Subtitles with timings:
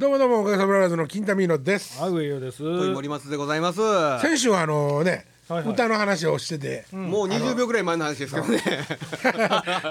[0.00, 2.02] どうもどうもおかげさまでの金田美乃です。
[2.02, 2.56] あ上よです。
[2.56, 3.80] とい森松でございます。
[4.22, 5.72] 先週はあのね、はいはい。
[5.74, 8.62] 歌の話をしてて、もう20秒ぐらい前の話ですけどね。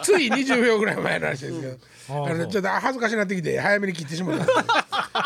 [0.02, 2.26] つい20秒ぐらい前の話ですけど、うん。
[2.26, 4.46] あのねちょっと恥ずかしなってきて早めに切ってしまった。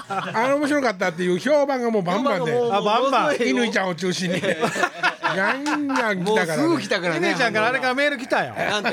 [0.08, 2.52] あの面白かったっていう評判がもうバンバンで。
[2.54, 3.36] あバンバン。
[3.40, 4.42] 乾ちゃんを中心に。
[4.42, 7.32] ガンガン来もうたから、ね、すぐ来たからね。
[7.32, 8.54] 姉ちゃんからあれからメール来たよ。
[8.54, 8.90] なんて？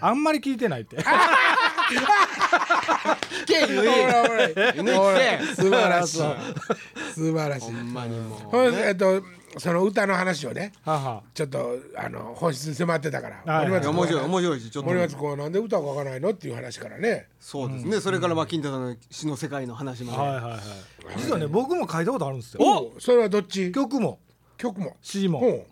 [0.00, 0.96] あんまり聞いてないって。
[5.56, 6.18] 素晴らしい。
[7.14, 7.72] 素晴らしい。
[7.72, 9.22] ほんまにもほんでえっと
[9.58, 10.70] その歌の話をね。
[11.34, 14.90] ちょっとあの本質に迫ってたから、面白いい面白いしちょっと。
[14.90, 15.00] 森。
[15.00, 17.26] 松子はなんで歌を書かないのっていう話からね。
[17.40, 18.00] そうですね。
[18.00, 20.18] それからまあ金太さんの詩の世界の話もね。
[20.18, 20.60] はいはいはい。
[21.16, 22.60] 実はね僕も書いたことあるんですよ。
[22.62, 23.72] おそれはどっち？
[23.72, 24.20] 曲も。
[24.56, 24.96] 曲も。
[25.02, 25.40] 詩も。
[25.40, 25.66] ほ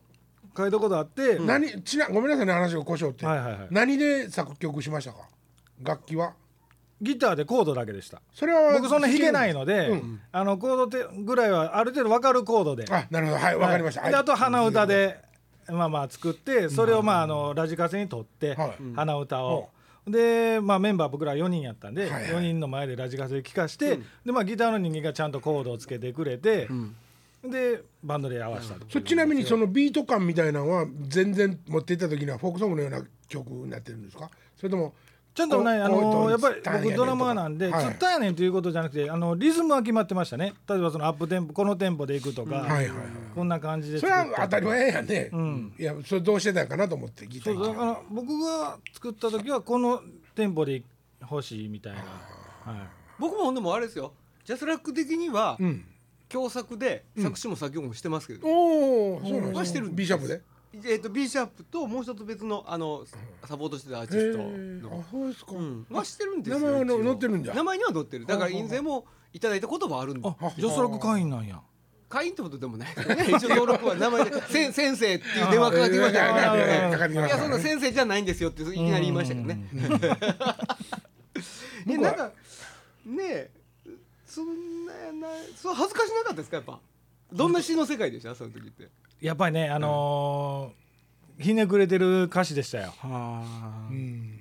[0.57, 1.37] 書いたことあって。
[1.37, 3.69] う何ちなごめんなさいね話を故障って、はいはいはい。
[3.71, 5.19] 何で作曲しましたか？
[5.83, 6.35] 楽器は？
[7.01, 8.21] ギターでコードだけでした。
[8.33, 10.21] それは僕そんな弾けないので、うん。
[10.33, 12.85] あのコードてぐらいはある程度わかるコードで。
[12.91, 13.39] あなるほど。
[13.39, 15.21] はいわかりました、はいであと鼻歌で、
[15.69, 18.77] まあまあ作ってそれをまああのラジカセに取って、はい。
[18.97, 19.69] 鼻歌を。
[20.09, 22.25] でまあ、メンバー僕ら4人やったんで、はいはい。
[22.31, 26.67] 4人の前でラジカセで聴かして、でまあ、ギターの人間がちゃんとコードをつけてくれて、
[27.45, 34.31] でバンドで合わせたと、そちなみにそのビート感みたいなのは全然持っていった時にはフォークソングのような曲になってるんですか？
[34.57, 34.95] それとも
[35.35, 40.55] ちゃんとね、あのやっぱり僕ドラマーなんで、つったんやねんということじゃなくてあのリズムは決まってましたね。
[40.69, 42.67] 例えばそのアップテンポこのテンポでいくとか、
[43.35, 45.73] こんな感じでそれは当たり前やね、ん。
[45.79, 50.01] いやそれどうしてたんかなと思ってギターそうだから僕が作った時はこの
[50.35, 50.83] テンポで
[51.23, 52.01] 欲しいみたいな、
[52.65, 52.81] はい、
[53.19, 54.13] 僕もほんでもあれですよ。
[54.45, 55.85] ジャスラック的にはうん。
[56.31, 58.47] 共作で作詞も作曲もしてますけど。
[58.47, 60.43] はしてるビシャープで？
[60.85, 63.05] えっと B シャープともう一つ別のあの
[63.45, 66.59] サポートしてたアーテへィストえのあそうですか、うんはしてるんですよ。
[66.61, 68.27] 名前は載ってるんじゃ名前には載ってる。
[68.27, 70.29] だから印税もいただいたこともあるんで。
[70.29, 71.61] あジャスラック会員なんや
[72.09, 73.25] 会員ってことでもないですよね。
[73.37, 74.41] 一応登録は名前で
[74.73, 77.15] 先生っていう電話かかってきましたからね。
[77.15, 79.69] いやそんな先生じゃないんですよっていきなり言いましたけどね。
[81.87, 82.33] ねなんか
[83.07, 83.51] ねえ
[84.27, 86.79] そんなやなそう恥ずかしなかったですかやっぱ。
[87.33, 88.35] どんな詩の世界でした？
[88.35, 88.89] その時って。
[89.21, 92.93] やっぱりねあのーひねくれてる歌詞でしたよ。
[93.05, 94.41] うん。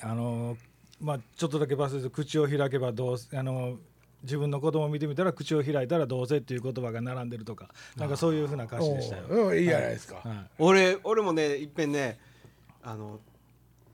[0.00, 0.58] あのー
[1.00, 3.76] まあちょっとだけバスで口を開けばどうせあのー
[4.24, 12.18] 自分の子供を見てみたら口を開いたらどうせっていう言葉が並んでるとかなんかそういうふうな歌詞でしたよ、いいじゃないですか、はい、俺俺もねいっぺんね
[12.82, 13.20] あの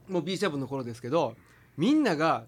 [0.09, 1.35] もう B シャープの頃ですけど
[1.77, 2.45] みんなが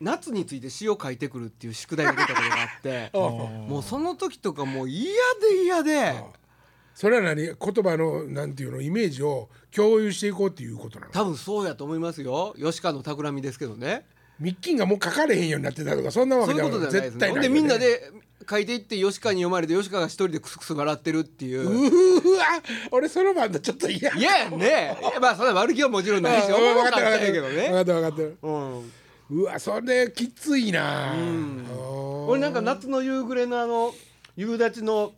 [0.00, 5.12] 夏について詩を書いてくるっていう宿題が出たことがあって おもうその時とかもう嫌
[5.42, 6.24] で嫌で
[7.00, 7.36] それは何？
[7.36, 8.82] 言葉のなんていうの？
[8.82, 11.12] イメージを共有していこうっていうことなの？
[11.12, 12.54] 多分そうやと思いますよ。
[12.62, 14.04] 吉川の企みですけどね。
[14.38, 17.44] ミッキーがもう書かれへんようになってたとかそんなわけそういうことじゃない絶対ない。
[17.46, 18.12] よみんなで
[18.46, 21.70] 書いていって吉川に読まれて吉川が一人でクスクス笑ってるっていう。
[21.70, 22.44] うわ！
[22.90, 24.14] 俺そのバンドちょっと嫌。
[24.14, 24.98] 嫌やんね。
[25.00, 27.80] いやまあそんな悪気はもちろんないし分かった分かってる分かやけどね。
[27.80, 28.92] ってる分かってるうん。
[29.30, 31.14] うわそれきついな。
[31.14, 31.66] うん。
[32.28, 33.94] 俺なんか夏の夕暮れのあの
[34.36, 35.12] 夕立の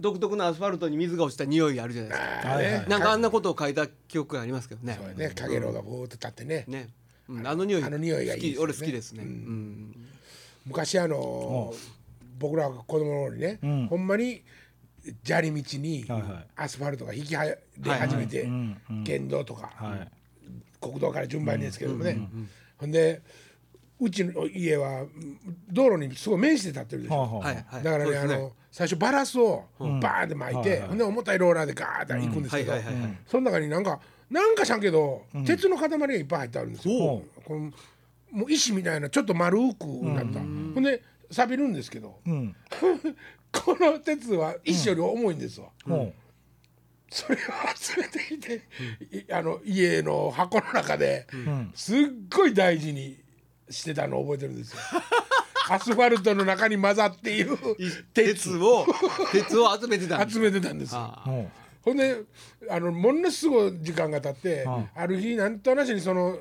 [0.00, 2.48] 独特なアスファルトに水が落ちた匂いあるじゃないですか。
[2.48, 4.96] はいはいなんかあんなことを書いた記憶がありますけどね。
[4.98, 5.34] そうやね。
[5.34, 6.64] かげろうがぼーっと立ってね。
[6.66, 6.88] ね、
[7.28, 7.84] うん、あの匂い。
[7.84, 8.48] あの匂いがいいね。
[8.48, 8.58] 好き。
[8.58, 9.94] 俺好きですね、うん。
[10.66, 11.74] 昔あの
[12.38, 13.86] 僕らが子供の頃にねうん。
[13.88, 14.42] ほんまに
[15.24, 16.46] 砂利道にはいはい。
[16.56, 20.08] アスファルトが引きはれ始めてうんうん県道とかはい。
[20.80, 22.18] 国道から順番にですけどもね。
[22.78, 23.22] ほんで
[24.00, 25.04] うちの家は
[25.70, 27.18] 道路にすごい面して立ってるでしょ。
[27.18, 27.82] はあはあはいはい。
[27.82, 30.88] だからねそうですあの最初バラスをバーンって巻いてはいはい。
[30.88, 32.72] ほんで重たいローラーでガーって行くんですけど
[33.26, 34.00] その中になんか
[34.30, 36.98] なんかしゃんけど鉄の塊がいっぱい入ってあるんですよ。
[36.98, 37.72] ほこの
[38.30, 40.38] もう石みたいなちょっと丸くなった。
[40.40, 42.56] ほんで錆びるんですけどうん。
[43.52, 46.14] この鉄は石より重いんですわも
[47.10, 47.38] それを
[47.74, 48.62] 集めてきて
[49.28, 51.98] いあの家の箱の中でう、うん、すっ
[52.32, 53.19] ごい大事に
[53.70, 54.78] してたのを覚えてるんですよ。
[55.70, 57.56] アスファルトの中に混ざっている
[58.12, 58.34] 鉄。
[58.34, 58.86] 鉄を
[59.32, 61.00] 鉄を集めてたんです集めてたんですよ。
[61.00, 61.28] ああ。
[61.28, 61.50] も
[61.82, 62.24] ほんで
[62.68, 64.88] あのものすごい時間が経って、うん。
[64.94, 66.36] ある日なんとなしにその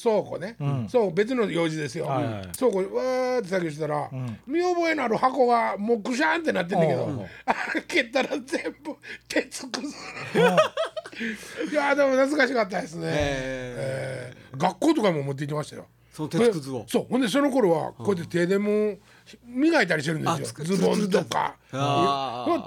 [0.00, 0.88] 倉庫ね、ん。
[0.88, 2.48] そう別の用事ですよ、はいはい。
[2.56, 4.38] 倉庫わーって作業してたら、ん。
[4.46, 7.18] 見覚えのある箱がもうくしゃんってなってんだけど、うん。
[7.18, 8.94] 開けたら全部
[9.28, 9.88] 鉄くず
[11.72, 14.58] いやでも懐かしかったですね、ええー。
[14.58, 16.84] 学校とかも持って行ってましたよその鉄くずを。
[16.86, 17.06] そう。
[17.10, 18.98] ほんでその頃はこうやって手でも
[19.44, 20.64] 磨いたりしてるんですよ。
[20.64, 21.56] ズボンとか。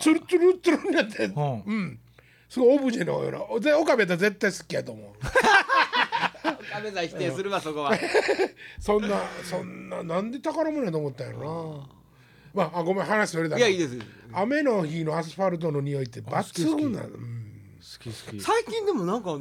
[0.01, 1.25] ツルツルツルになって。
[1.27, 1.63] うん。
[1.65, 1.99] うん。
[2.49, 3.59] すごいオブジェのような。
[3.61, 5.13] で岡部やったら絶対好きやと思う。
[6.73, 7.97] 亀さん否定するわそこは。
[8.81, 11.89] そんなそんななんで宝物やと思ったんやろな。
[12.53, 13.97] まああごめん話それだいやいいです。
[14.33, 17.07] 雨の日のアスファルトの匂いって抜群なの。
[17.07, 17.43] うん。
[17.79, 18.41] 好き好き。
[18.41, 19.39] 最近でもなんか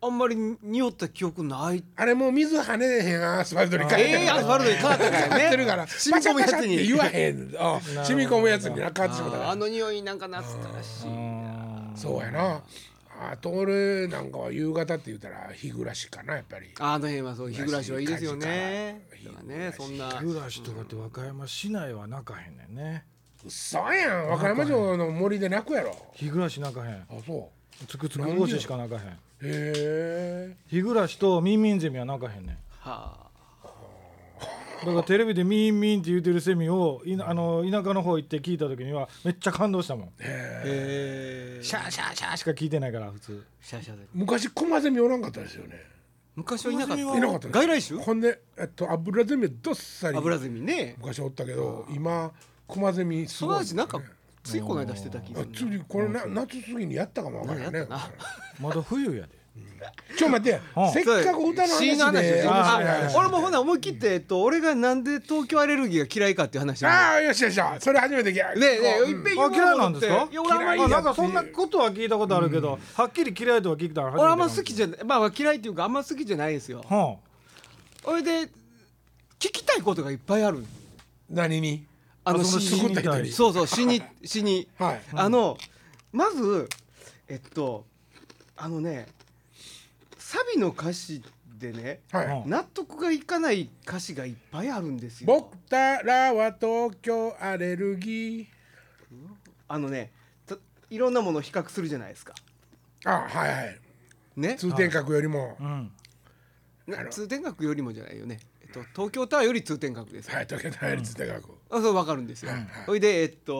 [0.00, 1.82] あんまり匂った記憶ない。
[1.96, 5.28] あれもう水跳ねへんアスファルトに変えてええアスファルトに変わったからね。
[5.28, 6.86] 変わってるから染み込むやつに。
[6.86, 9.50] 言わへんあ染み込むやつにな変わってしまったから。
[9.50, 11.92] あの匂いなんか懐かしいうん。
[11.96, 12.62] そうやな。
[13.20, 16.68] あと俺なんかは夕方って言ったら日暮らしかなやっぱり。
[16.78, 19.04] あの辺はそう日暮らしはいいですよね。
[19.16, 20.10] 日だからねそんな。
[20.10, 23.04] 日暮らしとかって和歌山市内は泣かへんねんね。
[23.44, 24.28] 嘘やん。
[24.28, 25.96] 和歌山城の森で泣くやろ。
[26.14, 26.94] 日暮らし泣かへん。
[26.94, 27.50] あそ
[27.86, 29.02] つくつく星しか泣かへん。
[29.02, 32.56] うへえ日暮らしとミンミンゼミは泣かへんねん。
[32.80, 33.28] は
[34.80, 40.06] だからテレビでミンミンって言うてるセミをいなあの田舎の方行って聞いた時にはめっちゃ感動したもん。
[40.06, 43.44] あへえシャーシャーシャーしか聞いてないから普通。
[43.60, 45.80] シャシャで昔コマゼミおらんかったですよね。
[46.36, 47.02] 昔はいなかった。
[47.02, 48.00] いいなかった外来種？
[48.00, 50.94] ほんでえっと油ゼミどっさり油ゼミね。
[50.98, 52.30] 昔おったけど今
[52.68, 53.54] コマゼミすそごい。
[53.54, 54.00] の話なんか
[54.50, 57.68] ついこの間してた気があする次これな夏過ぎにやったかもわからな。
[57.68, 57.86] いね
[58.60, 59.38] まだ冬やで。
[60.16, 60.60] ちょ待って。
[60.76, 60.92] うん。
[60.92, 67.82] せっかく歌の話話ででああ俺もほな思い切って、えっと、俺がなんで東京アレルギーが嫌いかっていう話をああよしよしよし。
[67.82, 68.54] それ初めて聞いた。
[68.54, 70.28] ねえねえうんいっぺん言あおう嫌いなんですか？
[70.30, 75.04] いや俺あんまり嫌いやあなんかそんなことは聞いたことあるけど、はっきり嫌いとは聞いたら初めて俺あんま好きじゃない。
[75.04, 76.84] まあ嫌いっていうかあんま好きじゃないんですよ。
[76.88, 77.16] は
[78.04, 78.48] それで聞
[79.52, 80.64] きたいことがいっぱいある
[81.30, 81.84] 何に？
[82.28, 83.30] あのあその詩に作った人に。
[83.30, 84.68] そうそう詩に詩に。
[84.78, 85.00] はい。
[85.14, 85.56] あの
[86.12, 86.68] まず
[87.28, 87.86] えっと
[88.56, 89.06] あのね
[90.18, 91.22] サビの歌詞
[91.58, 92.26] でねあ、はい。
[92.42, 95.26] うん納得がいかない歌詞がいっぱいあるんですよ。
[95.26, 98.46] 僕たらは東京アレルギー。
[99.68, 100.12] あのね
[100.46, 100.56] た
[100.90, 102.34] いろんなものを比較するじゃないですか。
[103.04, 103.80] あはいはい。
[104.36, 104.56] ね。
[104.56, 105.56] 通天閣よりも。
[105.58, 105.92] うん。
[106.86, 107.10] なあの。
[107.10, 112.52] 通天閣よりもじゃないよね、えっと、東京タワーより通天閣ですよ、はい東京アレルギー通天閣あそう分かるんですよ、
[112.86, 113.52] はいでえっと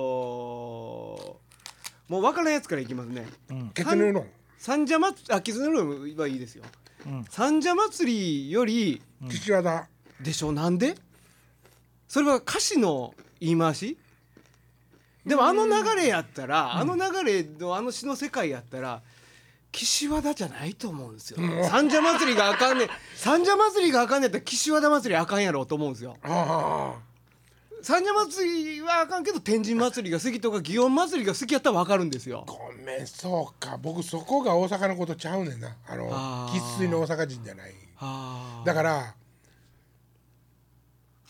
[2.09, 3.27] もう分からんやつからいきますね。
[3.51, 3.71] うん。
[3.71, 4.27] ケツのの？
[4.57, 6.65] 三社祭りあ絆のルはいいですよ。
[7.07, 7.25] うん。
[7.29, 9.89] 三社祭りより岸和田
[10.21, 10.53] でしょ？
[10.53, 10.95] なんで？
[12.09, 13.99] それは歌詞の言い回し？
[15.27, 19.03] でもあの流れやったら、あの流れのあの詩の世界やったら
[19.71, 21.65] 岸和田じゃないと思うんですよ、うん。
[21.69, 22.89] 三社祭りがあかんねん。
[23.15, 26.17] 三社祭りがあかんねんやったら岸和田祭りあかんやろうと思うんですよ。
[26.23, 26.95] あ
[27.83, 32.45] 三社祭りはあかんけど天神祭りが好きとか祇園祭りが好きやったら分かるんですよ。
[32.47, 33.79] あごめんそうか。
[33.81, 35.77] 僕そこが大阪のことちゃうねんな。
[35.87, 36.09] あの
[36.53, 37.71] 生粋の大阪人じゃない。
[37.95, 39.15] はあだから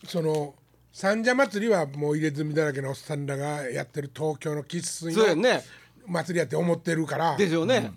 [0.06, 0.54] その
[0.92, 5.60] 三社祭りはもう入れ墨だらけのおっさんらがやってる東京の生粋の
[6.06, 7.92] 祭りやって思ってるからでしょうね、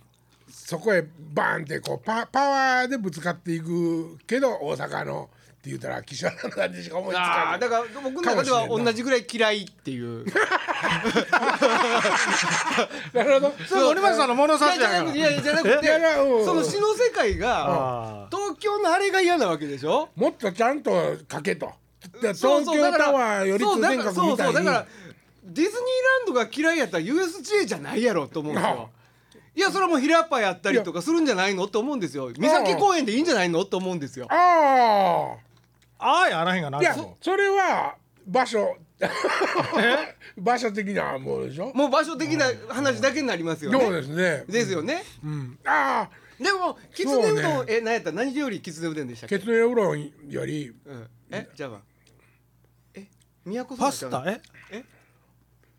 [0.50, 5.30] そこへバーンってこうパパワーでぶつかっていくけど大阪の
[5.62, 7.54] って言ったら岸和田の感じしか思いつあかない。
[7.54, 10.25] あだから僕の中では同じぐらい嫌いっていう。
[13.13, 13.54] なるほど。
[13.68, 15.16] それ森松さんの物差しいややから。
[15.16, 16.40] いやいやじゃなくいやいやうん。
[16.40, 20.10] てその詩の世界があ東京のあれが嫌なわけでしょ？
[20.16, 21.72] もっとちゃんと書けと。
[22.19, 24.04] でそう東京そうだからタワーより通天閣みたいに。
[24.16, 24.86] そうそうだから
[25.44, 25.84] ディズニーラ
[26.24, 28.90] ンドが嫌いやったら USJ じゃないやろと思うんですよ。
[29.54, 32.31] いやそれはもう平っぱやったりとかするんじゃないのと思うんですよ。
[32.38, 34.28] 三崎公園でいいんじゃないのと思うんですよ。
[34.30, 35.50] ああ
[36.01, 37.95] あやあらへんがなあいやそそれは
[38.27, 38.77] 場所。
[40.38, 41.72] 場所的なものでしょ？
[41.74, 43.79] もう場所的な話だけになりますよね。
[43.79, 44.43] そうですね。
[44.48, 45.03] ですよね。
[45.24, 45.60] うん。
[45.65, 47.93] ああでもきつねうどん、そうねえ何？
[47.96, 49.38] やった何よりきつねうどんでしたっけ？
[49.39, 51.48] ケツネうどんよりうん、え？
[51.55, 51.79] じゃあ
[52.93, 53.08] え？
[53.46, 54.24] 宮古パスタ？
[54.27, 54.39] え？
[54.72, 54.84] え？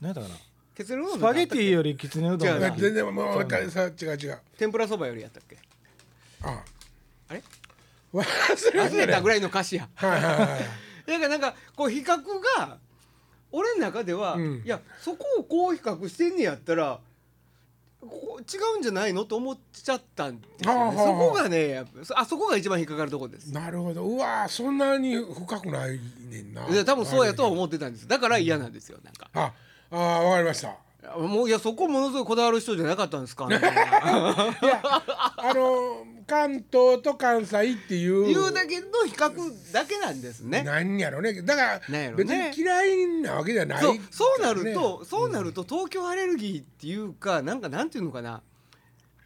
[0.00, 0.34] 何だから
[0.74, 4.38] ケツねうどんスパゲティよよりきつねうどん違うながいい全然もうさ違う違う。
[4.58, 5.58] 天ぷらそばよりやったっけ？
[6.42, 6.60] あ。
[7.28, 7.44] あれ忘れ？
[8.12, 9.20] 忘れた。
[9.20, 9.88] ぐらいの歌詞や。
[9.94, 10.36] はいはいはい。
[11.06, 12.06] だからなんかこう比較
[12.58, 12.78] が
[13.50, 14.62] 俺の中では、うん。
[14.64, 17.00] いやそこをこう比較してんねやったら
[18.00, 20.96] こう違うんじゃないのと思っちゃったんですよ、ね。
[20.96, 23.52] そこがねやっぱそあそこが一番引っかかるところです。
[23.52, 24.04] なるほど。
[24.04, 26.66] うわそんなに深くないねんな。
[26.84, 28.08] 多分そうやとは思ってたんです。
[28.08, 29.30] だから嫌なんですよなんか。
[29.34, 29.52] あ
[29.90, 30.74] あわかりました
[31.18, 34.00] もういやそこものすごいこだわる人じゃなかったんですかみた いや
[35.36, 38.26] あの関東と関西っていう。
[38.26, 40.62] 言うだけの比較だけなんですね。
[40.62, 41.42] なんやろね。
[41.42, 43.82] だから別に嫌いなわけじゃない。
[43.82, 44.74] そうそうなるね。
[44.74, 48.42] と、そうなると東京アレルギーっていうかなんかなんていうのかな。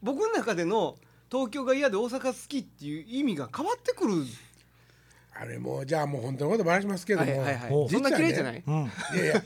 [0.03, 0.97] 僕の中での
[1.31, 4.15] 東京が嫌で大阪好きっていう意味が変わってくる。
[5.39, 7.71] あれもうじゃあもう本当のことばらしますけども、はいはいはい。
[7.71, 8.91] おそんな嫌いじゃない、うん。
[9.15, 9.43] いやいや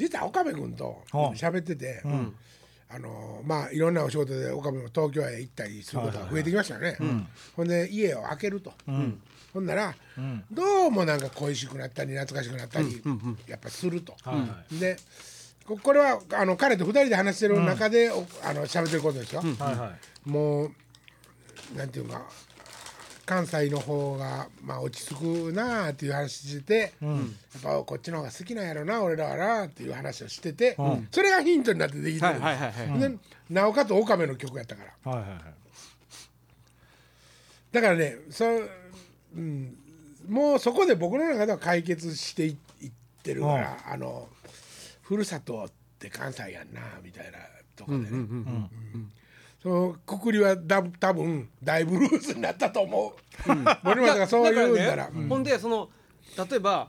[0.00, 1.34] 実は岡部君とはあ。
[1.34, 2.34] 喋ってて、ん。
[2.92, 6.98] あのまあいろんなお仕事で岡部も東京へ行ったりすることが増えてきましたよね、
[7.54, 8.72] ほんで家を開けると、
[9.54, 9.94] ほんなら、
[10.50, 13.00] どうもなんか恋しくなったり懐かしくなったり、
[13.46, 14.16] やっぱすると、
[14.72, 14.96] で
[15.64, 19.92] ここれはあの彼と二人で話してる中で、おあの喋ってることですよ、はいは
[20.26, 20.28] い。
[20.28, 20.70] もう
[21.76, 22.26] なんていうか
[23.30, 25.18] 関西の方がまあ落ち着
[25.50, 27.08] くなあっていう話してて、や
[27.60, 30.76] っぱこっちの方が好きなんやろな俺らはなっていう話をしてて、
[31.12, 33.18] それがヒントになってできてるんです、
[33.48, 35.12] なおかつ岡部の曲やったから。
[35.12, 35.40] はいはいはい
[37.70, 38.44] だからねそ、
[39.36, 39.76] うん、
[40.28, 42.90] もうそこで僕の中では解決していいっ
[43.22, 44.28] てるから、あの
[45.02, 45.70] ふるさとっ
[46.00, 47.38] て関西やんなみたいな
[47.76, 48.26] ところでね、
[49.62, 53.14] そのくくりはだ多分大ブルースになったと思
[53.46, 53.48] う、
[53.82, 55.04] 森本がそう言うんだら。
[55.04, 55.90] だからねほんでその
[56.50, 56.88] 例えば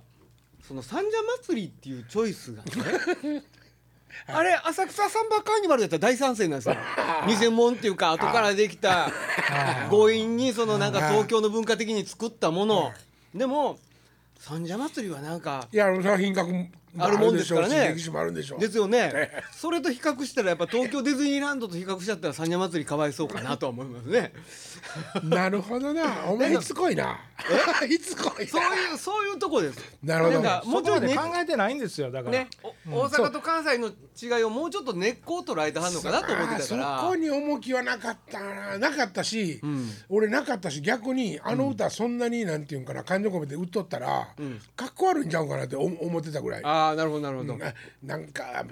[0.65, 3.43] その三社祭りっていうチョイスがね
[4.27, 6.75] あれ浅草サンバカーニバルだったら大賛成なんですよ。
[7.27, 9.09] 偽物っていうか後からできた
[9.89, 12.91] 強引にそのなんか東京の文化的に作ったもの。
[13.33, 13.79] でも
[14.37, 16.67] 三社祭りはなんかいや品格も
[16.97, 17.93] あるもんですからね。
[17.95, 18.59] 歴史もあるんでしょう。
[18.59, 19.31] ですよね。
[19.55, 24.33] それと比較したらやっぱ東京ディズニーランドと比較しちゃったら三社祭りかわいそうかなとは思いますね。
[25.23, 26.25] なるほどな。
[26.27, 27.19] お前いつこいな。
[27.89, 28.51] い つこいな。
[28.51, 29.79] そういうそういうとこです。
[30.03, 30.41] なるほど。
[30.41, 32.47] なんかもうちょいねそこまで考えてないんですよだから、ね、
[32.89, 33.89] お大阪と関西の
[34.21, 36.97] 違いをもうちょっと根っこを捉えてはんのかなと思ってたから。
[36.97, 38.77] あそこに重きはなかったな。
[38.77, 39.61] なかったし、
[40.09, 44.27] 俺なかったし逆にあの歌そんなになんていうんかな感情込めて歌っとったら、
[44.75, 46.61] かっこ悪いんちゃうかなって思思ってたぐらい。
[46.63, 47.73] ああなるほどなるほど、な
[48.03, 48.65] なんか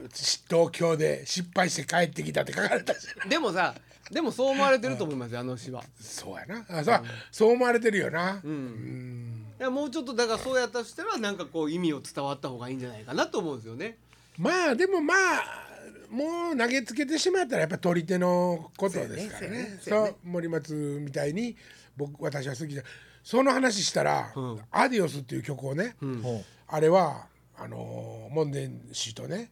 [0.50, 3.76] 東京で失敗して帰ってきたって書かれたしでもさ
[4.12, 5.84] でもそう思われてると思いますよあの詩は。
[6.00, 6.66] そうやな。
[6.68, 13.98] あそう,、そう思われてるよな、いやもうちょっとだからそうやったとしたらなんかこう意味を伝わった方がいいんじゃないかなと思うんですよね。
[14.38, 15.70] まあでもまあ
[16.10, 19.42] もう投げつけてしまったらやっぱ取り手のことですからね。
[19.42, 19.80] そうやね。
[19.82, 21.56] そうやねそう森松みたいに
[21.96, 22.84] 僕私は好きで
[23.24, 24.34] その話したら
[24.72, 27.28] 「アディオス」っていう曲をね、ほあれは
[27.62, 28.60] あのー門田
[28.94, 29.52] 氏とね、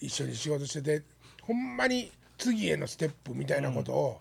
[0.00, 1.02] 一緒に仕事してて
[1.42, 4.18] ほんまに次へのステップみたいなことを、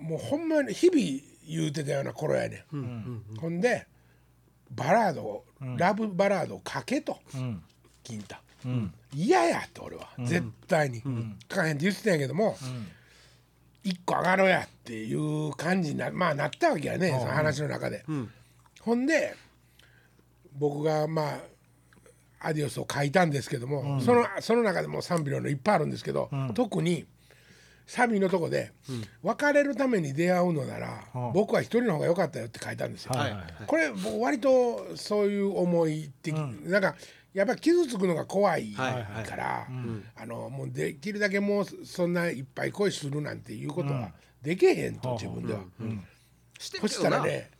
[0.00, 0.98] もうほんまに日々
[1.46, 3.22] 言うてたような頃やねん。
[3.40, 3.86] ほんで
[4.70, 5.44] バラードを、
[5.76, 7.62] ラブバラードを書けと、ううん。
[8.02, 8.36] 金太。
[8.66, 8.92] うん。
[9.14, 11.02] 嫌やって俺は、絶対に、
[11.50, 12.56] 書かへんって言ってたんやけども、
[13.84, 18.04] 一個上がろうやっていう感じになまあなったわけやね、その話の中で。
[18.80, 19.34] ほんで
[20.54, 21.38] 僕がまあ
[22.40, 27.06] 「アディオス」を書いたんですけども、そのその中でも賛否両論いっぱいあるんですけど、特に
[27.86, 28.72] サビのとこで、
[29.22, 33.12] 別れるために出会うのなら、僕は一人の方が良かったよ」って書いたんですよ。
[33.14, 33.32] はい。
[33.32, 36.96] はいこれ僕割とそういう思い的、なんか
[37.34, 39.66] やっぱ傷つくのが怖いかはいはいら、
[40.16, 45.60] あのもうできるだけもうそんないっぱい恋するなんていうことはできへんと、自分では。
[46.58, 47.50] してそしたらね、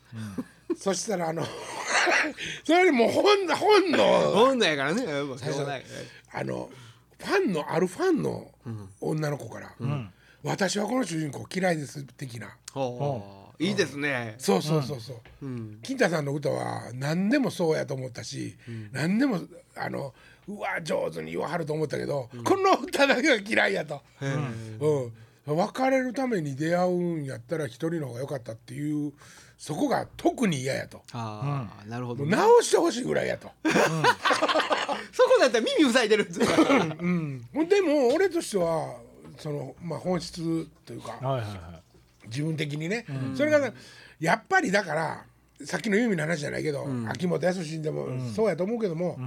[0.76, 1.44] そしたらあの
[2.64, 4.30] それよりも本本の。
[4.32, 5.22] 本来やからね。
[5.22, 5.84] もうしょうがない。
[6.32, 6.70] あの
[7.18, 8.50] ファンのあるファンの
[9.00, 9.74] 女の子から
[10.44, 12.56] 「私はこの主人公嫌いです」的な。
[12.72, 13.62] ほう。
[13.62, 14.36] いいですね。
[14.38, 15.16] そうそうそうそう、
[15.82, 18.56] 金太さんの歌は何でもそうやと思ったし、
[18.92, 19.40] 何でも
[19.74, 20.14] あの
[20.46, 25.12] うわ上手に言わはると思ったけど、この歌だけは嫌いやと、うん、
[25.54, 29.12] 別れるために出会うんやったら一人の方が良かったっていう
[29.56, 31.02] そこが特に嫌やと。
[31.12, 33.50] ああなるほどもう直してほしいぐらいやと。
[35.12, 36.46] そこだったら耳塞いでるんですよ
[37.00, 38.96] うん、でも俺としては
[39.36, 42.28] その、まあ、本質というかはいはいはい。
[42.28, 43.72] 自分的にね、それがね
[44.20, 45.24] やっぱりだから
[45.64, 49.18] さっきのユーミンの話じゃないけど、秋元康でもそうやと思うけども、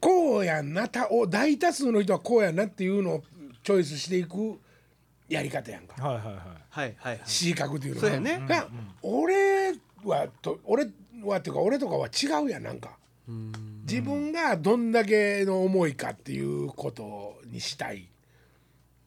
[0.00, 3.24] こうやんなたお大多数の人はこうやんなっていうのを
[3.62, 4.58] チョイスしていく
[5.28, 6.02] やり方やんか。
[6.02, 6.34] はいはいはい。
[6.34, 7.20] はいはいはい。
[7.24, 8.06] 詩書くっていうのは。
[8.06, 8.46] そうやね。
[8.46, 8.68] が
[9.02, 9.72] 俺
[10.04, 10.86] はと俺
[11.24, 12.96] はっていうか俺とかは違うやんなんか。
[13.86, 18.08] 自分がどんだけの思いかっていうことにしたい。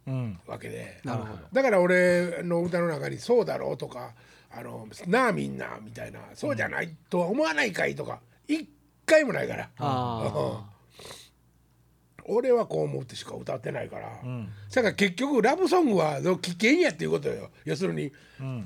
[0.08, 0.40] うん。
[0.48, 1.02] わけで。
[1.04, 1.40] なるほど。
[1.52, 4.14] だから俺の歌の中に「そうだろう」とか
[4.50, 8.68] 「あのなあみんな」みたいな「そうじゃないとは思わないかい」とか一
[9.06, 9.70] 回もないから。
[9.78, 10.66] あ
[12.28, 17.50] 俺はこう思ってしか歌ってないから、だから結局ラブソングは危険やっていうことよ。
[17.66, 18.12] 要するに、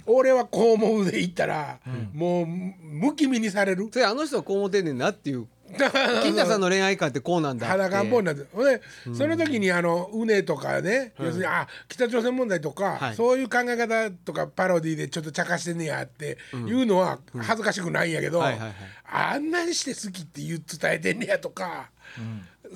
[0.06, 1.80] 俺はこう思うで言ったら、
[2.14, 3.90] もうむき身にされる。
[3.92, 5.48] それあの人はこう思ってんねんなっていう。
[6.22, 7.82] 金田さんの恋愛観ってこうなんだって。
[7.82, 8.46] 裸んぼになって。
[8.54, 8.82] ほんで、
[9.14, 13.16] その時にあのうねとかね、要するにあ北朝鮮問題とか、はい。
[13.16, 21.90] そういう考え方とかパロディでちょっと茶化してんねやっていうのは恥ずかしくないんやけど、あんなにして好きって言う伝えてんねやとか、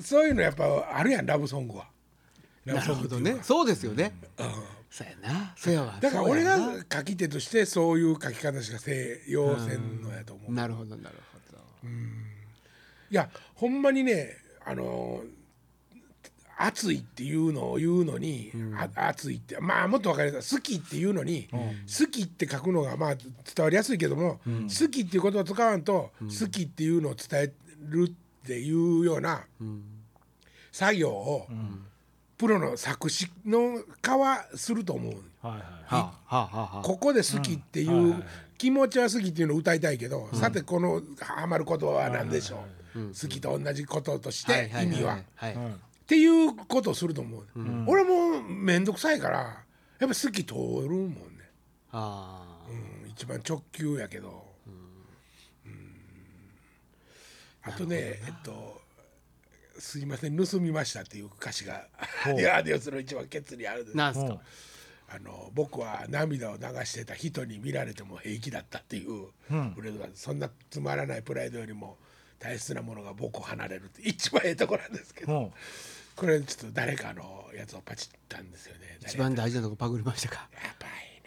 [0.02, 1.86] そういうのやっぱあるやんラブソングは。
[2.64, 3.38] なるほどね。
[3.42, 4.12] そうですよね。
[4.38, 4.46] うん。
[4.90, 5.54] そうやな。
[5.56, 5.98] そうやわ。
[6.00, 6.58] だから俺が
[6.92, 11.88] 書き手としてそういう書き方しかせ要せんのやと思う、なるほどなるほど。
[13.10, 15.22] いやほんまにねあの
[16.58, 20.58] 熱いっていうのを言うのに、あ熱いってまあもっと分かりやすい。
[20.58, 27.52] 好きっていうのに、好きって書くのがまあ伝わりやすいけども、好きっていうことを使わんと、好きっていうのを伝え
[27.88, 28.14] る
[28.46, 29.44] っていうような
[30.70, 31.48] 作業を、
[32.38, 35.14] プロの作詞の化はすると思う。
[35.42, 35.62] はいはい。
[35.62, 36.82] はあはあはあはあ。
[36.82, 38.22] ここで好きっていう、
[38.58, 45.16] 気持ちは好きっていうのを歌いたいけど、さてこのハマる言葉は何でしょう、好きと同じこととして意味は。
[45.16, 45.22] っ
[46.06, 47.44] ていうことをすると思う、
[47.86, 49.56] 俺も面倒くさいからやっ
[49.98, 51.18] ぱ好き通るもんね、
[51.90, 52.70] ああ。
[53.04, 54.72] うん、一番直球やけど、うん
[57.66, 58.80] あとねえっと
[59.78, 61.86] 「すいません盗みました」っていう歌詞が
[62.36, 63.96] 「いやでその一番ケツにあるんです。
[63.96, 64.40] なんすか？
[65.08, 69.28] あの僕は涙を流してた人に見られても平気だったっていう
[69.74, 71.96] フレーズがあるそんなつまらないプライドよりも
[72.40, 75.38] 大切なものが僕を離れるって一番ええとこなんですけど。
[75.38, 75.46] う。
[75.46, 75.52] ん
[76.16, 78.98] これちょっと誰かのやつをパチったんですよね。
[79.06, 80.48] 一番大事なとこパクりましたか？
[80.54, 81.22] やばい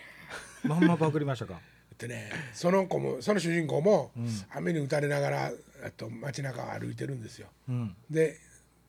[0.67, 0.75] な。
[0.75, 1.62] まんまパクりましたか？
[1.99, 4.11] でねその子もその主人公も
[4.51, 5.51] 雨に打たれながら
[5.85, 7.47] あと街中を歩いてるんですよ。
[7.67, 7.95] うん。
[8.09, 8.37] で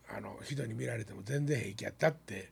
[0.08, 2.50] あの人に見られても全然平気やったって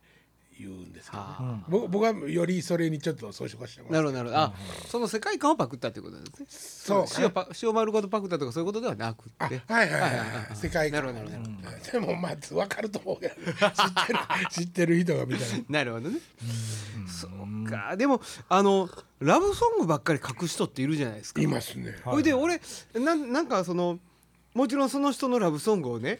[0.59, 1.63] 言うんですけど、ね。
[1.69, 4.41] 僕はよりそれにちょっと装飾してもらうなるほどなるほど。
[4.41, 4.53] あ
[4.87, 6.45] その世界観をパクったってことなんですね。
[6.49, 7.05] そう。
[7.23, 9.61] 塩パ塩丸ごとパクったとかそういうことではなくあて。
[9.67, 10.55] はいはいはいはい。
[10.55, 11.05] 世界観。
[11.05, 11.91] なるほどなるほど。
[11.91, 13.45] でもまあ分かると思うけど 知っ
[14.07, 14.19] てる
[14.51, 15.63] 知ってる人が見たら。
[15.69, 16.19] なるほどね。
[17.07, 17.95] そうか。
[17.95, 18.89] でもあの
[19.19, 21.41] ラブソングばっかり書く人っているじゃないですか。
[21.41, 21.91] いますね。
[21.91, 22.23] はいほい。
[22.23, 22.59] で俺
[22.95, 23.97] なんなんかその
[24.53, 26.19] もちろんその人のラブソングをね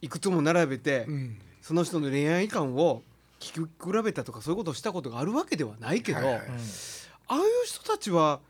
[0.00, 1.38] いくつも並べて、うん。
[1.62, 3.02] その人の恋愛観を
[3.42, 6.42] 聞き比べたとかそういうことをしたことがあるわけではないけど、はいはい。
[7.28, 8.40] ああいう人たちは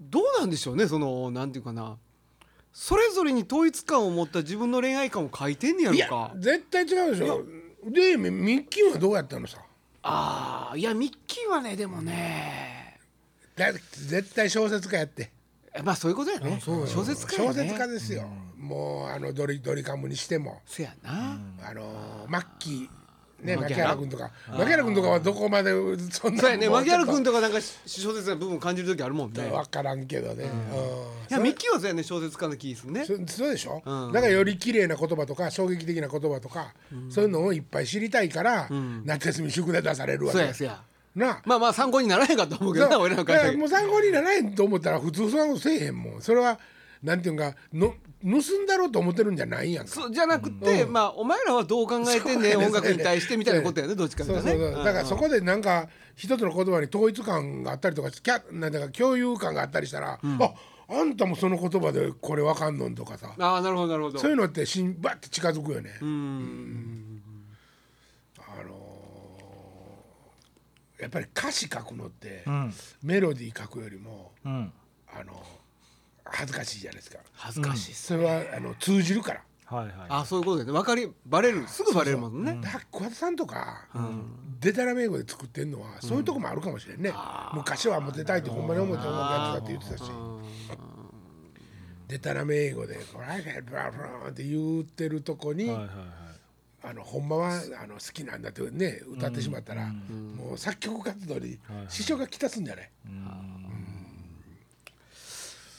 [0.00, 1.98] どうなんでしょうねそのなんていうかな。
[2.72, 7.44] それぞれに統一感を持った自分の恋愛観を書いてんねやいやろか絶対違うでしょ。
[7.84, 9.58] でミミッキーはどうやったのさ？
[10.02, 13.00] ああいやミッキーはねでもね。
[13.56, 15.32] だ絶対小説家やって。
[15.82, 16.60] まあそういうことやね。
[16.60, 17.56] 小説家やね。
[17.56, 20.62] 小説家ですよ、もうあのドリドリカムにしても。
[20.66, 22.88] せやな、あのマッキー
[23.42, 24.08] ね牧原君。
[24.08, 24.30] とか。
[24.50, 25.70] 牧原君とかはどこまで
[26.10, 29.48] そんなそうやね牧原君ととかなんか小説な部分感じる時あるもんね。
[29.50, 30.50] 分からんけどね、うん。
[31.30, 33.04] いやミッキーはそうやね小説家の気するね。
[33.04, 34.12] そそうでしょ、うん。
[34.12, 36.74] だからより綺麗な言葉とか衝撃的な言葉とか、
[37.10, 38.68] そういうのをいっぱい知りたいから、
[39.04, 40.82] 夏休み宿題出されるわけそうや
[41.14, 41.30] な。
[41.30, 46.22] あまあまあ参考にならへんかと思うけどな俺なんかいやもう参考にならへんと思ったら普通そんなことせえへんもん。
[46.22, 46.58] それは
[47.02, 49.92] なんていうんかの盗んだろうと思ってるんじゃないやんか。
[49.92, 60.54] そうじゃなくて、まあお前らはどう考えてんねね音楽に対してみたいなことやねどっちかとそいううとねだからそこでなんか一つの言葉に統一感があったりとかキャなんだか共有感があったりしたら、あ
[60.90, 63.34] あんたもその言葉でこれわかんのんとかさ。
[63.38, 64.18] ああなるほどなるほど。
[64.18, 67.22] そういうのってしんバッて近づくよね、うん。
[68.38, 72.74] あのーやっぱり歌詞書くのって、うん。
[73.04, 74.72] メロディー書くよりもうん。
[75.06, 75.32] あの
[76.30, 77.18] 恥ずかしいじゃないですか。
[77.32, 79.42] 恥ずかしいっす、それはあの通じるから。
[79.66, 80.72] はいはいあそういうことでね。
[80.72, 82.58] 分かりバレるすぐバレるもんね。
[82.62, 83.86] だから桑田さんとか、
[84.60, 87.12] デタラメ英語で作ってんのはそういうとこもあるかもしれんね、
[87.52, 90.10] 昔はモテたいってほんまに思って音楽やってたって言ってたし。
[92.08, 95.94] デタラメ英語で「これブラブラ」って言ってるとこに、はいはいはい。
[96.80, 101.58] あのほんまはあの好きなんだってね歌ってしまったら、もう作曲活動に
[101.90, 102.90] 支障がきたすんじゃない、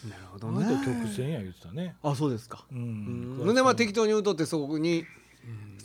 [0.07, 0.65] なるほどね。
[0.85, 1.95] 曲線や言ってたね。
[2.03, 2.65] あそうですか。
[2.71, 3.51] ううん。
[3.51, 5.05] んでまあ適当に歌ってそこに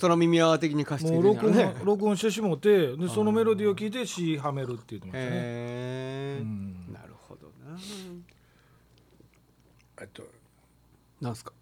[0.01, 6.35] 空耳アワー的に貸してもう録音 録音してしもてでそのメロディーを聞いて詩はめるって言ってましたね。
[6.93, 7.79] なるほどな。
[9.97, 10.23] あと
[11.21, 11.53] なんすか？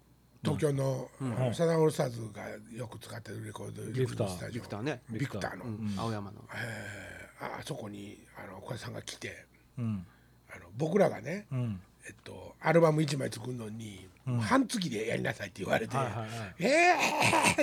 [0.43, 1.09] 東京の,、
[1.53, 2.43] サザンオールスターズが
[2.75, 4.27] よく使ってるレコードビクター。
[4.29, 4.61] スタジオ。
[4.61, 5.01] ビクターね。
[5.09, 5.93] ビクターの、うん。
[5.97, 6.43] 青山の。
[6.53, 7.45] えー。
[7.45, 9.45] ああそこにあの小田さんが来て
[9.77, 10.05] うん。
[10.53, 14.07] あの僕らがね、うんえっと、アルバム1枚作るのに、
[14.41, 16.95] 半月でやりなさいって言われて「はいはいはいえ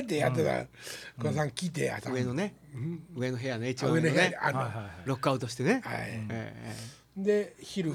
[0.01, 0.67] ー!」ってやってた
[1.19, 2.55] 小田さん来て朝上のね
[3.17, 6.77] 上の部屋ね一番上の部屋にあの、はいはいはいロックアウトしてねはいえ
[7.17, 7.93] で昼、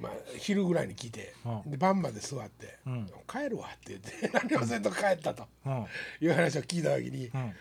[0.00, 5.86] まあ、昼ぐらいに来て、うんで晩まで座って「ん帰るわ」って言って何もせんと帰ったとうん
[6.20, 7.54] いう話を聞いた時に、うん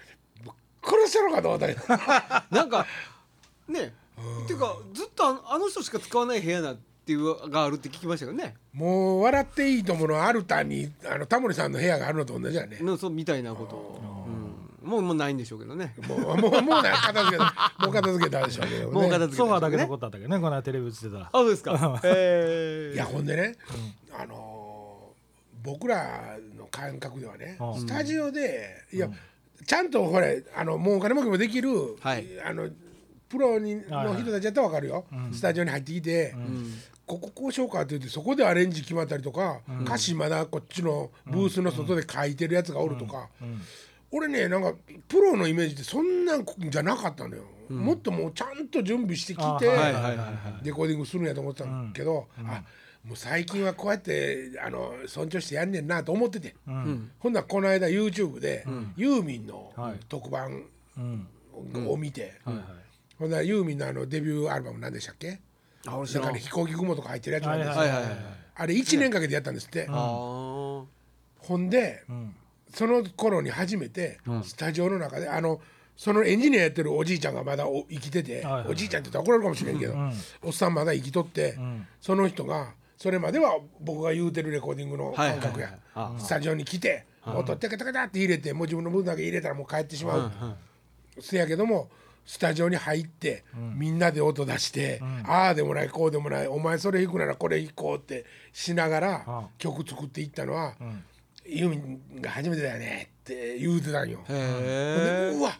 [0.84, 1.82] 殺したのかと思ったけど
[2.52, 2.88] えなんか
[3.68, 3.94] ね
[4.44, 6.76] っていうかずっとあの人しか使わない部屋だ
[7.12, 8.56] っていうがあるって聞きましたよね。
[8.74, 12.78] もう「笑っていいとも」のアルタにあのタモリさんの部屋があるのと同じやね。
[12.82, 13.76] のそうみたいなこと。
[13.76, 14.26] を
[14.84, 14.90] うん。
[14.90, 15.94] もうもうないんでしょうけどね。
[16.08, 18.92] もうもうもうない片付けたもう片付けたでしょうけどね。
[18.94, 19.36] もう片付けたね。
[19.36, 21.22] ソファーだけ残ったんだけどねこの間テレビ映ってたら。
[21.26, 22.02] あそうですか。
[22.06, 23.56] えいやほんでね、
[24.18, 24.62] あのー
[25.64, 27.80] 僕らの感覚ではね、うん。
[27.80, 29.08] スタジオでいや、
[29.68, 31.70] ちゃんとほれあのもうお金儲けもできる、
[32.00, 32.26] はい。
[32.44, 32.68] あの
[33.30, 34.06] プロにはいはい。
[34.16, 36.36] の人たちやったら分かるよ、スタジオに入ってきて、
[37.08, 43.28] こここうしようかって言ってそこでアレンジ決まったりとか、歌詞まだこっちのブースの外で書いてるやつがおるとか、
[44.12, 44.74] 俺ねなんか
[45.08, 52.64] プロのイメージってそんなんじゃなかったのよ、もっともうちゃんと準備してきて、レコーディングするんやと思ってたけど、あ
[53.04, 56.56] もう最近はこうやってあの尊重してやんねんなと思ってて、
[57.20, 59.96] ほんならこの間 YouTube で、ユーミンのはい。
[60.08, 60.64] 特番
[60.98, 61.28] うん。
[61.90, 62.36] を見て、
[63.20, 65.42] ほんならユーミンのあのデビューアルバム何でしたっけ？
[65.84, 70.88] 飛行機雲とか入ってるやつなんですよ、はいはいはいはいあれ1年かけてやったんですって、ほ
[71.58, 72.36] んで、ん。
[72.74, 75.60] その頃に初めてスタジオの中であの
[75.98, 79.96] そのエンジニアやってるおじいちゃんがまだお生きてて、はいはいおじいちゃんって言ったら怒られるかもしれんけど、
[80.44, 81.58] おっさんまだ生きとって、
[82.00, 86.14] その人がそれまでは僕が言うてるレコーディングの感覚や、はいはい。
[86.14, 90.32] はいスタジオに来て、音テカテカテって入れてもう自分の分だけ入れたらもう帰ってしまう、
[91.20, 91.90] せやけども
[92.26, 93.44] スタジオに入って、
[93.76, 99.48] みんなで音出して、ああでもないこうでもないお前それ弾くならこれ弾こうってしながらあ。
[99.58, 100.76] 曲作っていったのは、
[101.46, 104.24] ユーミンが初めてだよねって言うてたんよ。
[104.30, 105.60] うわ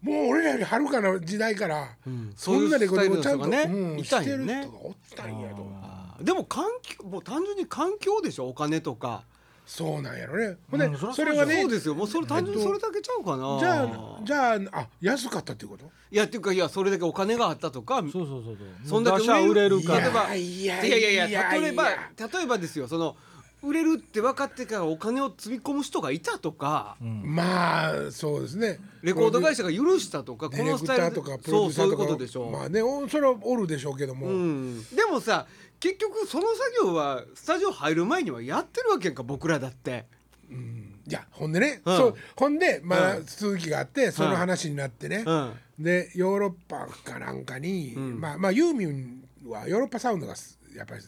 [0.00, 1.96] もう俺らよりはるかな時代から、
[2.36, 5.82] そんなレコーディングをちゃんと、ねうんしてる人がおったんやと思
[6.20, 6.24] う。
[6.24, 8.48] でも環境もう単純に環境でしょ？
[8.48, 9.24] お金とか
[9.68, 10.56] そうなんやろね。
[10.70, 11.94] ほんで、うんそれはねそうですよ。
[11.94, 13.58] もうそれ単純にそれだけちゃうかな。
[13.60, 15.84] じゃあじゃああ安かったっていうこと？
[16.10, 18.56] いやっていうかいやそれだけお金があったとかそうそうそうそう。
[18.84, 21.10] そんだけ売れるか例えばらいやいやいや。
[21.10, 23.14] いやいや例えばいや例えばですよその
[23.60, 28.78] 売れるって分かってからお金を積み込む人がいたとか、まあそうですね。
[29.02, 31.88] レコード会社が許したとかディレクターとかプロデューサーとか。
[31.88, 35.46] そうそういうことでしょ、まあねおそれはおるでしょうけども、うん、でもさ
[35.80, 40.06] 結局その作業はスタジオ入る前にはやってるわけやんか僕らだって。
[40.50, 41.96] いやほんでね、うん。
[41.96, 43.24] そうほんでまあ、うん。
[43.26, 45.52] 続きがあってその話になってね、うん。
[45.78, 51.00] でヨーロッパかなんかに、まあまあユーミンはヨーロッパサウンドがすやっぱり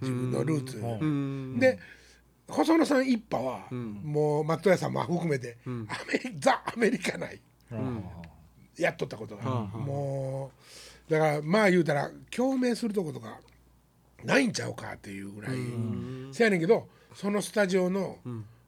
[0.00, 1.58] 自分のルーツ、うん。
[1.58, 1.78] で
[2.46, 7.40] 細野さん一派は、もう松任谷さんも含めて、アメリザ・アメリカ内
[8.76, 10.52] やっとったことが、も
[11.08, 13.40] うだからまあ言うたら共鳴するとことか
[14.24, 15.56] ないんちゃうかっていうぐらい、
[16.32, 18.18] せやねんけどそのスタジオの、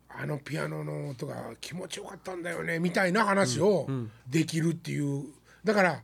[0.08, 3.86] あのピアノの音が気持ちよかったんだよねみたいな話を
[4.28, 5.24] できるっていう。
[5.64, 6.02] だから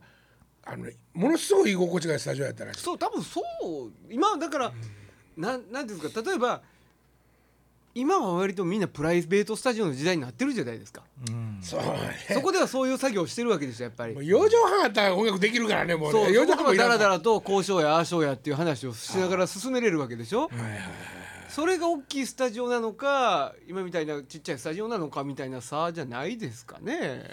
[0.65, 2.81] あの、ね、ものすごい居心地がいいスタジオやったらしい。
[2.81, 3.43] そう多分そう。
[4.09, 4.73] 今だから、
[5.37, 6.61] なんなんていうんですか例えば
[7.95, 11.03] 今は割とみんなプライベートスタジオの時代になってるじゃないですか、
[11.61, 11.87] そうね
[12.33, 14.13] そこではそういう作業をしてるわけですよやっぱり。
[14.13, 20.49] もう4畳半あったら音楽できるからねもうそうね4畳半そこでもいらんからダラダラと交渉やああしょうやっていう話をしながら進めれるわけでしょ、
[21.49, 27.23] それが大きいスタジオなのか今みたいなちっちゃいスタジオなのかみたいな差じゃないですかね。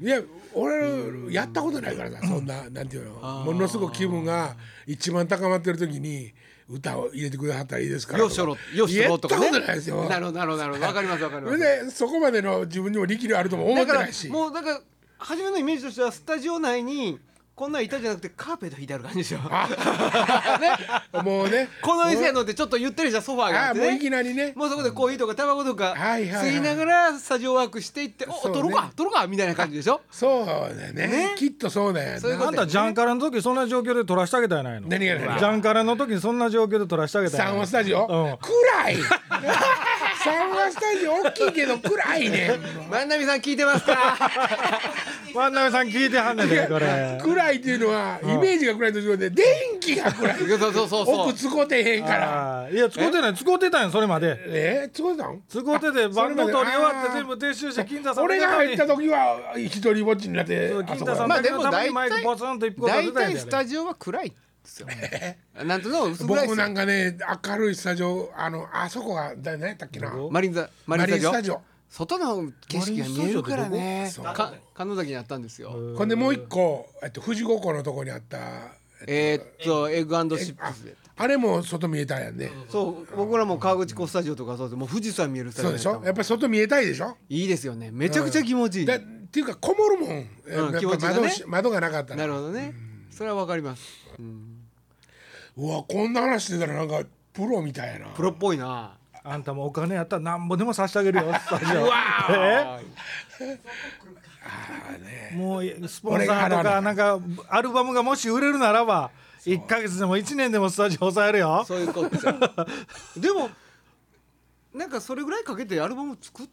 [0.00, 0.22] いや
[0.54, 3.44] 俺やったことないからさそんななんていうの。
[3.44, 6.32] ものすごく気分が一番高まってる時に
[6.68, 9.50] 歌を入れてくださったらいいですからよしょろよしょろとかね。
[9.50, 11.58] ないですよなるほどなるほどなるほどわかりますわかります。
[11.58, 14.80] でそこまでの自分にも力量あるとも思ってないしもうだから
[15.18, 17.18] 初めのイメージとしてはスタジオ内に
[17.58, 19.38] こんなん板じゃなくてカーペット引いてある感じでしょ。
[21.24, 21.68] もうね。
[21.82, 23.98] この店やのってちょっとゆったりしたソファーがあってああもういね。
[23.98, 24.52] きなりね。
[24.54, 28.54] もうそこでコーヒーとかタバコとか吸いながらスタジオワークしていって「おね。
[28.54, 30.00] 撮ろうか撮ろうか」みたいな感じでしょ。
[30.08, 31.08] そうだよね。
[31.08, 31.34] ね。
[31.36, 32.20] きっとそうなんやな。
[32.20, 35.16] そういうことあんたジャンカラの時そんな状況で撮らしてあげたやないの何が？
[35.16, 37.98] 何ジャンカラの時にそんな状況で撮らしてあげたやないサンワスタジオ？
[38.02, 38.06] うん。
[38.06, 38.96] 暗い
[40.24, 42.48] サンワスタジオ大きいけど暗いね。
[42.48, 43.96] ん 万波さん聞いてますか？
[45.34, 47.18] 万波さん聞いてはんねんでこれ。
[47.22, 49.46] 暗いっていうのはイメージが暗いと違って電
[49.80, 50.36] 気が暗い。
[50.48, 51.04] そうそうそうそう。
[51.28, 52.68] 奥つこてへんから。
[52.70, 53.34] いや使うてない。
[53.34, 54.36] 使うてたんよそれまで。
[54.46, 54.88] え？
[54.92, 55.42] つこてたん？
[55.48, 61.36] 使うてて番号取り終わってあ全部撤収して金太さん俺が入ったと時は一人ぼっちになって金あそこ太さんの
[61.70, 63.34] ためにマイクポツンと一個大立てたんやで。
[63.34, 64.32] 体スタジオは暗い
[64.68, 64.88] ですよ。
[65.64, 66.28] なんとなく薄暗いですよ。
[66.28, 70.10] 僕なんかね明るいスタジオあのあそこが誰何やったっけな。
[70.10, 70.30] どこ？
[70.30, 71.30] マリンザマリンスタジオ？
[71.30, 71.62] マリンスタジオ。
[71.90, 73.78] 外の景色が見えるからね。
[73.78, 74.30] マリンスタジオ。
[74.30, 75.70] ってどこか神野崎にあったんですよ。
[75.96, 78.38] ほんでもう一個えっと富士五湖のとこにあった
[79.06, 82.36] えーっとエッグシッあプスであれも外見えたんやん。
[82.36, 84.76] ねそう僕らも川口湖スタジオとかそうです。
[84.76, 86.00] もう富士山見えるスタジそうでしょ？
[86.00, 87.16] オやっぱり外見えたいでしょ？
[87.28, 87.90] いいですよね。
[87.90, 88.86] めちゃくちゃ気持ちいい。
[88.86, 88.98] だっ
[89.30, 91.20] ていうかこもるもん、やっぱ気持ちがね。
[91.20, 92.16] 窓し窓がなかったら。
[92.16, 92.74] なるほどね。
[93.10, 93.82] それはわかります。
[94.18, 94.57] うん
[95.58, 98.06] うわこんな話してたらなんかプロみたいやな。
[98.14, 98.96] プロっぽいな。
[99.24, 101.84] あんたもお金やったらなんぼでも差し上げるよ スタジオ。
[101.84, 102.80] うわ
[103.40, 105.36] え？
[105.36, 107.18] もうスポンサーとかなんか
[107.48, 109.10] アルバムがもし売れるならば
[109.44, 111.64] 1か月でも1年でもスタジオ抑えるよ。
[111.66, 112.32] そういうことじゃ
[113.18, 113.50] でも
[114.72, 116.46] なんかそれぐらいかけてアルバム作っ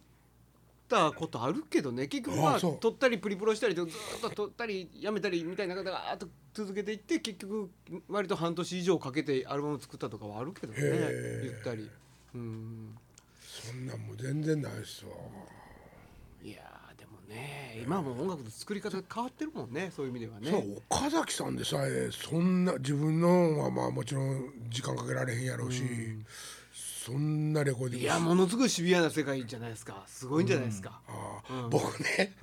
[0.88, 2.06] たことあるけどね。
[2.06, 2.78] 結局まああそう。
[2.78, 7.70] 撮ったりプリプロしたりとずっと撮ったりやめたりみたいなことがあと続けていって結局
[8.08, 10.80] 割と半年以上かけてアルバム作ったとかはあるけどね。
[10.80, 11.90] 言ったり。
[12.34, 12.96] うん。
[13.40, 15.12] そんなんもう全然ないっすわ。
[16.42, 20.50] いやーでもね今はもう音楽の作り方変わってるもんねそういう意味ではね。
[20.50, 25.82] そう岡崎さんでさえそんな自分のはまあもちろん時間かけられへんやろうし、
[27.06, 30.02] そんなレコーディングいやものすごいシビアな世界じゃないですか。
[30.08, 31.68] すごいんじゃないですか、あー。
[31.68, 32.34] 僕ね、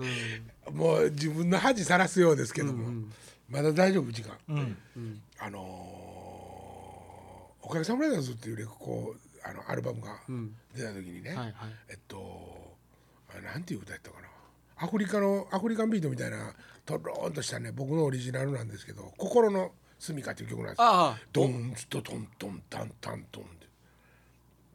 [0.71, 3.03] もう自分の恥さらすようですけども、
[3.49, 4.37] まだ大丈夫時間、
[5.39, 6.13] あのー
[7.65, 10.19] おかげさまブラザーズ」っていうレコあのアルバムが
[10.75, 11.53] 出た時にね、はいはい。
[11.89, 12.75] えっと
[13.35, 14.27] あなんていう歌やったかな。
[14.77, 16.53] アフリカのアフリカンビートみたいな
[16.85, 20.79] とろーんとしたね僕のオリジナルなんですけど「心の住みか」っていう曲なんです。
[20.79, 20.85] よ。
[20.85, 23.43] ああドンツトトントンタンタントン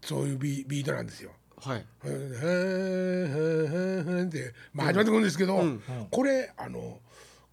[0.02, 1.32] そういうビビートなんですよ。
[1.60, 1.84] はい。
[2.00, 5.60] ふんふんふんふんふんって、まあ、始まってくるんですけど、
[6.10, 7.00] これあの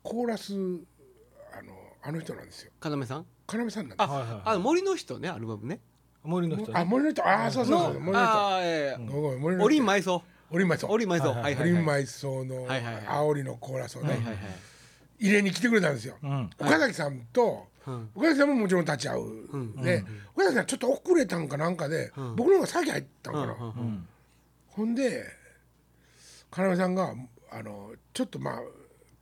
[0.04, 2.72] コーラスあのあの人なんですよ。
[2.84, 3.26] 要さん？
[3.54, 4.08] 要さんなんです。
[4.08, 5.80] あ、はいはいあの森の人ねアルバムね。
[6.24, 6.80] 森の人ね。
[6.80, 7.28] あ森の人。
[7.28, 8.20] あそうそうそう森の人。
[8.20, 9.02] ああええ。
[9.02, 11.72] 森の人オリン埋葬オリン埋葬オリン埋葬ははいいはいはい。
[11.72, 13.04] オリン埋葬のはいはいはい。
[13.06, 14.38] 煽りのコーラスをね、はいはいはい。
[15.20, 16.50] 入れに来てくれたんですよ、ん。
[16.60, 17.75] 岡崎さんと、うん
[18.16, 23.56] 岡崎さんももちろん立ち会う、で、岡崎さんちょっと遅れたんかなんかで、僕の方が先入ったんかな、
[24.70, 25.26] ほんで
[26.58, 27.14] 要さんが
[27.52, 28.60] あのちょっとまあ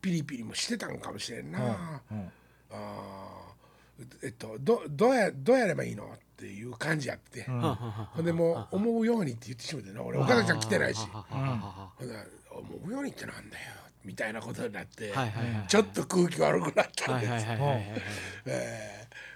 [0.01, 2.31] ピリピリもしてたんかもしれんな、うん。
[2.71, 11.07] あーえっとどどうやどうやればいいのっていう感じやって、ほんでもう思うようにって言ってしまってな俺岡崎さん来てないし。
[12.55, 17.47] 思うようにってなんだよみたいなことになって、はいはいはいちょっと空気悪くなったんはいです、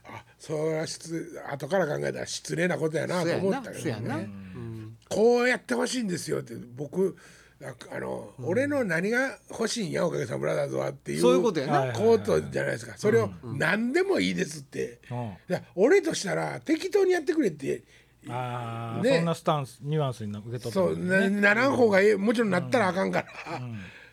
[0.06, 4.98] あそれは失後から考えたら失礼なことやなと思ったけどねうん。
[5.10, 7.18] こうやってほしいんですよって僕
[7.64, 11.80] ああの、俺の何が欲しいんやおかげさまブラザーズはっていうそういうことやな。
[11.80, 12.94] はいコートじゃないですか。
[12.98, 15.18] それを何でもいいですって、うん。
[15.18, 17.84] いや俺としたら適当にやってくれって
[18.30, 19.16] ああ、ね。
[19.18, 22.16] そんなスタンスニュアンスに受け取ったそうんだねなならん方がええ。
[22.16, 23.60] もちろんなったらあかんから、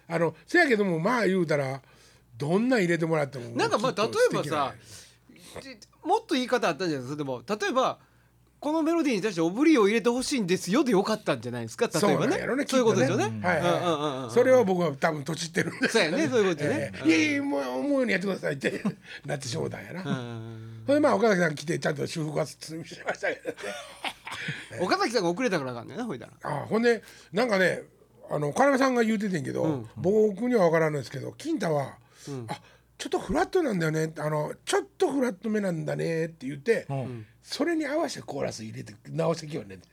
[0.08, 1.80] あのせやけどもまあ言うたら
[2.36, 4.74] どんな入れてもらってもなんかまあ例えばさ
[6.04, 7.16] もっと言い方あったんじゃないですか。
[7.16, 7.98] でも例えば
[8.60, 11.86] このメロディーに対してオブリーを入れてほしいんですよでよかったんじゃないですか。
[11.86, 12.38] 例えばね。
[12.38, 13.24] そうねいうことですよね。
[13.46, 16.90] はいそれを僕は多分とちってるんですそうやねそういうことね。
[16.94, 17.08] ええ。
[17.08, 18.82] いやいやもう思うようにやってくださいって。
[19.26, 19.84] なってしもうたん。
[19.84, 22.56] やな、うんそれでまあ岡崎さん来てちゃんと修復はし
[23.06, 23.56] ましたけどね。
[24.80, 26.50] 岡崎さんが遅れたからあかんねんなほいだら。
[26.50, 27.82] あほんでなんかね
[28.30, 31.98] あの要さんが言うててんけど、僕には分からんのですけど金太は、
[32.48, 32.60] あ
[32.96, 34.12] ちょっとフラットなんだよね。
[34.18, 36.26] あのちょっとフラットめなんだね。
[36.26, 37.26] って言って、ん。
[37.42, 39.74] それに合わせてコーラス入れて直してきようね。
[39.74, 39.88] って、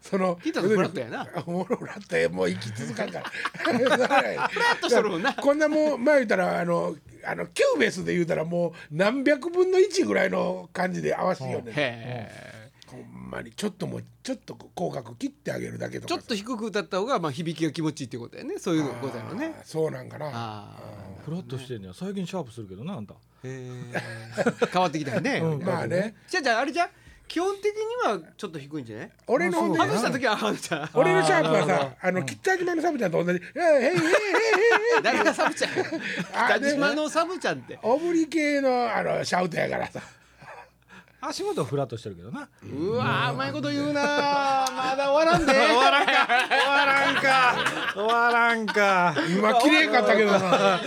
[0.00, 1.28] その金太さんフラットやな。
[1.34, 2.28] あ もうフラットや。
[2.28, 3.30] もう息続かんから。
[4.48, 5.34] フラッとしとるもんな。
[5.34, 12.59] こんなもう前言ったらあのあのキューベースで言うたらもう何百分の1ぐらいの感じで合わせてきようね、へ
[12.90, 18.58] ほんまにちょっともうちょっと口角切ってあげるだけとかえちょっと低く歌った方がまあ響きが気持ちいいってことだよね。
[18.58, 19.54] そういうことだよね。
[19.58, 20.30] あーそうなんかな。
[20.32, 20.76] あ
[21.24, 21.94] フラッとしてんねや。
[21.94, 23.14] 最近シャープするけどなあんた。
[23.14, 23.94] あへえ
[24.72, 25.40] 変わってきたよね。
[25.40, 26.14] まあね。
[26.28, 26.90] じゃあじゃああれじゃあ
[27.28, 29.10] 基本的にはちょっと低いんじゃない？
[29.28, 30.90] 俺の外した時は外した。
[30.94, 35.70] 俺のシャープはさあの北島のサブちゃんと同じ「えーへいへいへいへいへい誰がサブちゃん
[36.34, 37.78] あ北島のサブちゃんって。
[37.82, 40.00] オブリ系のあのシャウトやからさ
[41.22, 42.48] 足元はフラッとしてるけどな。
[42.64, 44.04] うわーうまいこと言うなー。
[44.74, 45.52] まだ終わらんで。
[45.52, 46.12] 終わらんか。
[46.14, 47.54] 終わらんか。
[47.92, 50.38] 終わらんか今綺麗かったけどな。
[50.38, 50.78] 終わっ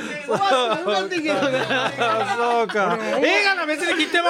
[0.77, 1.41] て終わってんけどな。
[1.85, 2.97] あそうか。
[3.21, 4.27] 映画の別に切っても。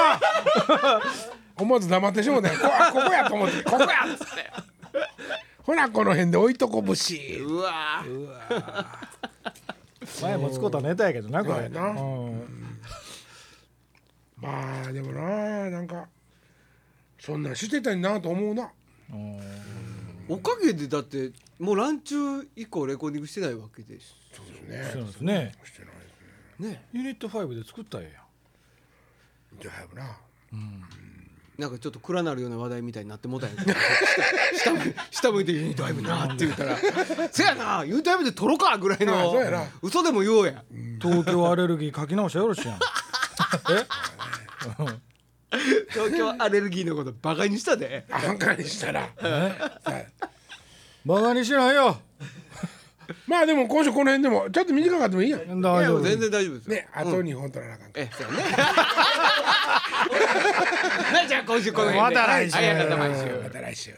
[1.56, 4.52] 思わず黙ってしもうたんやこあここやと思ってここやっつって。
[5.64, 8.86] ほらこの辺で置いとこぶしうわー。
[10.22, 11.68] 前もつこうたネタやけどなこれ。
[11.68, 12.63] うん
[14.44, 16.08] まあでもななんか
[17.18, 18.70] そんなんしてたんなと思うな。
[20.28, 24.16] おかげでだってもうランチュ以降レコーディングしてないわけです。
[24.34, 24.90] そうですね。
[24.92, 25.54] そうですね。
[25.64, 26.02] してないで
[26.58, 26.70] すね。
[26.70, 26.86] ね。
[26.92, 29.58] ユニット5で作ったらええや。
[29.58, 30.18] んじゃあな。
[31.58, 33.80] なんかちょっと暗なるような話題みたいになってもうたんやけど。
[34.58, 36.78] 下向い下向いてユニットライブなって言ったら
[37.32, 39.64] 「せやなユニットライブで撮ろうか」ぐらいあのそうやな。
[39.82, 40.64] 嘘でも言おうや。
[41.02, 42.80] 東京アレルギー書き直しゃよろしいやん。
[43.72, 43.86] え？
[45.90, 48.06] 東京アレルギーのことバカにしたで。
[48.10, 49.02] あんかにしたら。
[49.02, 50.08] はい
[51.06, 51.98] バカにしないよ。
[53.28, 55.38] まあでも今週この辺でもちょっと短かったもいいや。
[55.38, 56.76] ん大丈夫全然大丈夫ですよ。
[56.76, 58.06] ねあと2本取らなあかんから。
[58.06, 58.44] えそうやね。
[61.14, 62.20] は いじゃあ今週この辺で。
[62.22, 62.56] また来週。
[62.58, 63.94] はいありがとうございますまた来週